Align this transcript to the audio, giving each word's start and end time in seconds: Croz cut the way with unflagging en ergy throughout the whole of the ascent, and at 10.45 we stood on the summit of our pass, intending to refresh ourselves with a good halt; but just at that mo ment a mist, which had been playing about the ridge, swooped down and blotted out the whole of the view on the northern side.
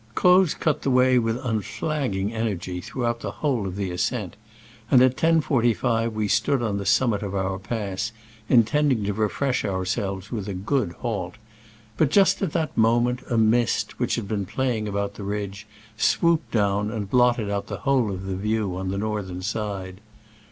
Croz 0.15 0.55
cut 0.55 0.81
the 0.81 0.89
way 0.89 1.19
with 1.19 1.37
unflagging 1.45 2.33
en 2.33 2.47
ergy 2.47 2.83
throughout 2.83 3.19
the 3.19 3.29
whole 3.29 3.67
of 3.67 3.75
the 3.75 3.91
ascent, 3.91 4.35
and 4.89 4.99
at 5.03 5.15
10.45 5.15 6.13
we 6.13 6.27
stood 6.27 6.63
on 6.63 6.79
the 6.79 6.87
summit 6.87 7.21
of 7.21 7.35
our 7.35 7.59
pass, 7.59 8.11
intending 8.49 9.03
to 9.03 9.13
refresh 9.13 9.63
ourselves 9.63 10.31
with 10.31 10.47
a 10.47 10.55
good 10.55 10.93
halt; 11.03 11.35
but 11.97 12.09
just 12.09 12.41
at 12.41 12.51
that 12.51 12.75
mo 12.75 12.99
ment 12.99 13.21
a 13.29 13.37
mist, 13.37 13.99
which 13.99 14.15
had 14.15 14.27
been 14.27 14.47
playing 14.47 14.87
about 14.87 15.13
the 15.13 15.23
ridge, 15.23 15.67
swooped 15.97 16.49
down 16.49 16.89
and 16.89 17.11
blotted 17.11 17.51
out 17.51 17.67
the 17.67 17.77
whole 17.85 18.09
of 18.09 18.25
the 18.25 18.35
view 18.35 18.75
on 18.75 18.89
the 18.89 18.97
northern 18.97 19.43
side. 19.43 20.01